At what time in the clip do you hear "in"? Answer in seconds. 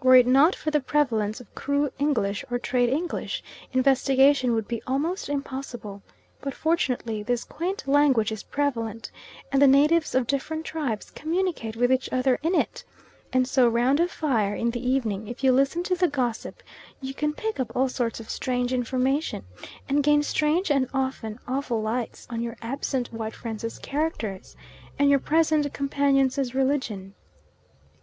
12.42-12.54, 14.54-14.70